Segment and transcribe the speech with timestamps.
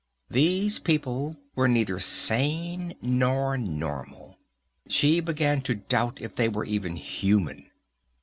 [0.31, 4.39] These people were neither sane nor normal;
[4.87, 7.69] she began to doubt if they were even human.